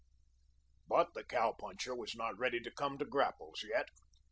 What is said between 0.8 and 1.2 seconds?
But